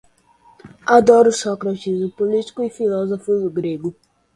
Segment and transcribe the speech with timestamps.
[0.97, 3.89] Adoro o Sócrates, o político e o filósofo grego.